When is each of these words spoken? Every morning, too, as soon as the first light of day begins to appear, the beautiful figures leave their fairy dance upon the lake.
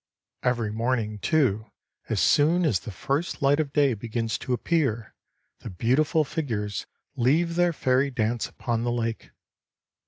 Every 0.41 0.71
morning, 0.71 1.19
too, 1.19 1.69
as 2.09 2.19
soon 2.19 2.65
as 2.65 2.79
the 2.79 2.91
first 2.91 3.39
light 3.43 3.59
of 3.59 3.71
day 3.71 3.93
begins 3.93 4.39
to 4.39 4.51
appear, 4.51 5.13
the 5.59 5.69
beautiful 5.69 6.23
figures 6.23 6.87
leave 7.15 7.53
their 7.53 7.71
fairy 7.71 8.09
dance 8.09 8.47
upon 8.49 8.81
the 8.83 8.91
lake. 8.91 9.29